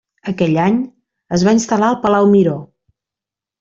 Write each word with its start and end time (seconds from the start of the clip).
Aquell 0.29 0.55
any 0.63 0.79
es 1.39 1.45
va 1.51 1.55
instal·lar 1.59 1.93
al 1.93 2.01
Palau 2.09 2.35
Miró. 2.35 2.59